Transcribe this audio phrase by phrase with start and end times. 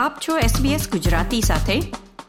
[0.00, 1.80] આપ છો SBS ગુજરાતી સાથે.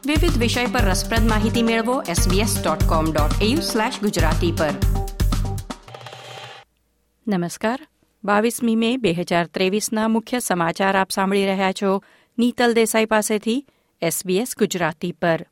[0.06, 4.70] વિવિધ વિષય પર રસપ્રદ માહિતી મેળવો sbs.com.au/gujarati પર.
[7.28, 7.86] નમસ્કાર.
[8.24, 12.02] બાવીસમી મે બે હજાર ત્રેવીસના મુખ્ય સમાચાર આપ સાંભળી રહ્યા છો
[12.38, 13.66] નીતલ દેસાઈ પાસેથી
[14.04, 15.46] SBS ગુજરાતી પર.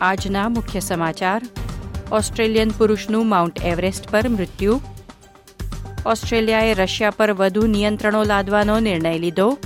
[0.00, 1.42] આજના મુખ્ય સમાચાર.
[2.12, 4.80] ઓસ્ટ્રેલિયન પુરુષનું માઉન્ટ એવરેસ્ટ પર મૃત્યુ.
[6.06, 9.58] ઓસ્ટ્રેલિયાએ રશિયા પર વધુ નિયંત્રણો લાદવાનો નિર્ણય લીધો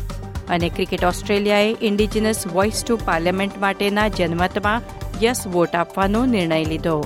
[0.49, 4.83] અને ક્રિકેટ ઓસ્ટ્રેલિયાએ ઇન્ડિજિનસ વોઇસ ટુ પાર્લામેન્ટ માટેના જનમતમાં
[5.25, 7.01] યસ વોટ આપવાનો નિર્ણય લીધો.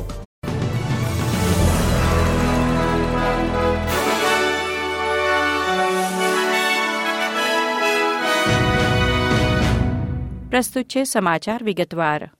[10.51, 12.31] પ્રસ્તુત છે સમાચાર વિગતવાર.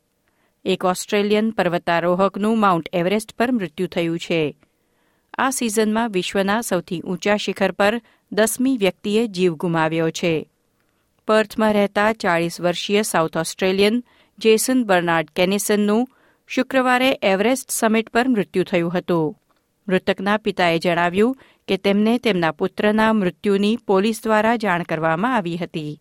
[0.65, 4.57] એક ઓસ્ટ્રેલિયન પર્વતારોહકનું માઉન્ટ એવરેસ્ટ પર મૃત્યુ થયું છે.
[5.39, 10.51] આ સિઝનમાં વિશ્વના સૌથી ઊંચા શિખર પર દસમી વ્યક્તિએ જીવ ગુમાવ્યો છે.
[11.29, 14.05] પર્થમાં રહેતા ચાળીસ વર્ષીય સાઉથ ઓસ્ટ્રેલિયન
[14.39, 16.09] જેસન બર્નાર્ડ કેનિસનનું
[16.47, 19.37] શુક્રવારે એવરેસ્ટ સમિટ પર મૃત્યુ થયું હતું.
[19.89, 21.37] મૃતકના પિતાએ જણાવ્યું
[21.69, 26.01] કે તેમને તેમના પુત્રના મૃત્યુની પોલીસ દ્વારા જાણ કરવામાં આવી હતી.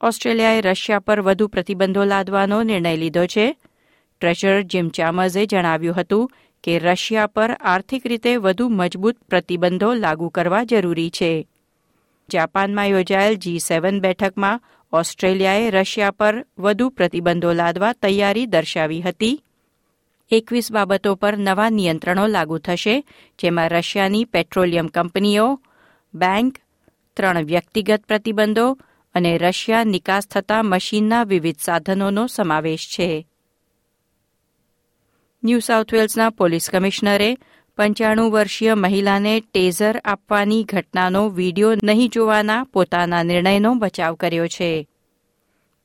[0.00, 3.56] ઓસ્ટ્રેલિયાએ રશિયા પર વધુ પ્રતિબંધો લાદવાનો નિર્ણય લીધો છે.
[4.20, 6.32] ટ્રેઝરર જીમ ચામર્સે જણાવ્યું હતું
[6.62, 11.48] કે રશિયા પર આર્થિક રીતે વધુ મજબૂત પ્રતિબંધો લાગુ કરવા જરૂરી છે.
[12.32, 14.60] જાપાનમાં યોજાયેલ જી સેવન બેઠકમાં
[14.92, 19.44] ઓસ્ટ્રેલિયાએ રશિયા પર વધુ પ્રતિબંધો લાદવા તૈયારી દર્શાવી હતી.
[20.30, 23.04] એકવીસ બાબતો પર નવા નિયંત્રણો લાગુ થશે,
[23.38, 25.60] જેમાં રશિયાની પેટ્રોલિયમ કંપનીઓ,
[26.14, 26.58] બેંક,
[27.16, 28.78] ત્રણ વ્યક્તિગત પ્રતિબંધો
[29.14, 33.26] અને રશિયા નિકાસ થતા મશીનના વિવિધ સાધનોનો સમાવેશ છે.
[35.44, 37.36] ન્યૂ સાઉથ વેલ્સના પોલીસ કમિશનરે
[37.76, 44.88] પંચાણું વર્ષીય મહિલાને ટેઝર આપવાની ઘટનાનો વીડિયો નહીં જોવાના પોતાના નિર્ણયનો બચાવ કર્યો છે.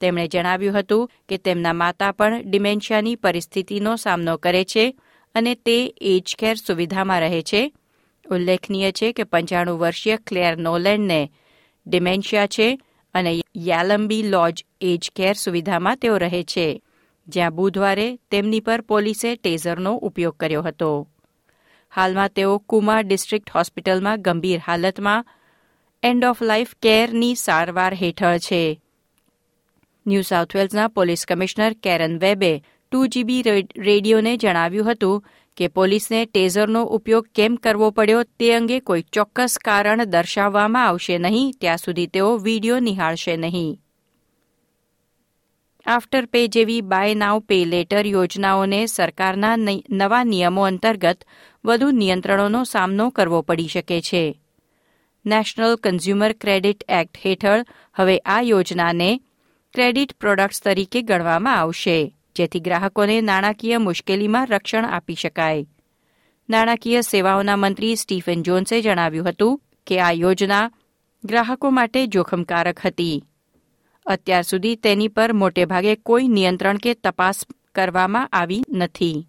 [0.02, 5.00] તેમણે જણાવ્યું હતું કે તેમના માતા પણ ડિમેન્શિયાની પરિસ્થિતિનો સામનો કરે છે
[5.36, 7.74] અને તે એજ કેર સુવિધામાં રહે છે.
[8.32, 11.32] ઉલ્લેખનીય છે કે પંચાણું વર્ષીય ક્લેર નોલેન્ડને
[11.88, 12.82] ડિમેન્શિયા છે
[13.14, 16.82] અને યાલંબી લોજ એજ કેર સુવિધામાં તેઓ રહે છે.
[17.28, 20.92] જ્યાં બુધવારે તેમની પર પોલીસે ટેઝરનો ઉપયોગ કર્યો હતો.
[21.94, 25.28] હાલમાં તેઓ કુમાર ડિસ્ટ્રિક્ટ હોસ્પિટલમાં ગંભીર હાલતમાં
[26.04, 28.64] એન્ડ ઓફ લાઇફ કેરની સારવાર હેઠળ છે.
[30.06, 32.54] ન્યૂ સાઉથ વેલ્સના પોલીસ કમિશનર કેરન વેબે
[32.92, 33.42] ટુ જીબી
[33.78, 35.24] રેડિયોને જણાવ્યું હતું
[35.58, 41.52] કે પોલીસને ટેઝરનો ઉપયોગ કેમ કરવો પડ્યો તે અંગે કોઈ ચોક્કસ કારણ દર્શાવવામાં આવશે નહીં,
[41.62, 43.80] ત્યાં સુધી તેઓ વીડિયો નિહાળશે નહીં.
[45.88, 49.56] આફ્ટર પે જેવી બાય નાવ પે લેટર યોજનાઓને સરકારના
[49.92, 51.24] નવા નિયમો અંતર્ગત
[51.66, 54.40] વધુ નિયંત્રણોનો સામનો કરવો પડી શકે છે.
[55.26, 59.10] નેશનલ કન્ઝ્યુમર ક્રેડિટ એક્ટ હેઠળ હવે આ યોજનાને
[59.74, 65.66] ક્રેડિટ પ્રોડક્ટ્સ તરીકે ગણવામાં આવશે, જેથી ગ્રાહકોને નાણાકીય મુશ્કેલીમાં રક્ષણ આપી શકાય.
[66.50, 70.72] નાણાકીય સેવાઓના મંત્રી સ્ટીફન જોન્સે જણાવ્યું હતું કે આ યોજના
[71.24, 73.24] ગ્રાહકો માટે જોખમકારક હતી.
[74.08, 77.36] અત્યાર સુધી તેની પર મોટેભાગે કોઈ નિયંત્રણ કે તપાસ
[77.76, 79.28] કરવામાં આવી નથી.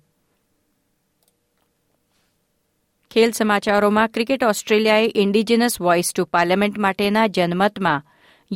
[3.11, 8.03] ખેલ સમાચારોમાં ક્રિકેટ ઓસ્ટ્રેલિયાએ ઇન્ડિજિનસ વોઇસ ટુ પાર્લામેન્ટ માટેના જનમતમાં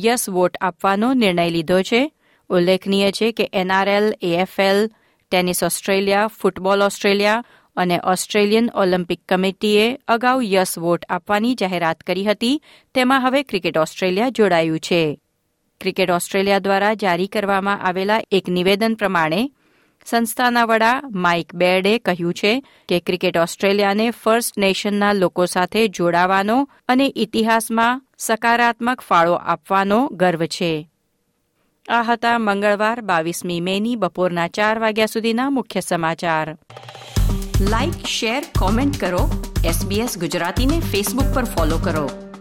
[0.05, 2.11] યસ વોટ આપવાનો નિર્ણય લીધો છે.
[2.49, 4.89] ઉલ્લેખનીય છે કે NRL, AFL,
[5.31, 7.43] tennis Australia, football Australia
[7.75, 12.63] અને ઓસ્ટ્રેલિયન ઓલિમ્પિક કમિટીએ અગાઉ યસ વોટ આપવાની જાહેરાત કરી હતી.
[12.93, 15.19] તેમાં હવે ક્રિકેટ ઓસ્ટ્રેલિયા જોડાયું છે.
[15.83, 19.51] ક્રિકેટ ઓસ્ટ્રેલિયા દ્વારા જારી કરવામાં આવેલા એક નિવેદન પ્રમાણે,
[20.05, 27.13] સંસ્થાના વડા માઇક બેર્ડે કહ્યું છે કે ક્રિકેટ ઓસ્ટ્રેલિયાને ફર્સ્ટ નેશનના લોકો સાથે જોડાવાનો અને
[27.15, 30.89] ઇતિહાસમાં સકારાત્મક ફાળો આપવાનો ગર્વ છે.
[31.89, 36.57] આ હતા મંગળવાર બાવીસમી મેની બપોરના ચાર વાગ્યા સુધીના મુખ્ય સમાચાર.
[37.61, 39.53] લાઇક શેર કોમેન્ટ કરો.
[39.65, 42.32] એસબીએસ ગુજરાતીને ફેસબુક પર ફોલો કરો.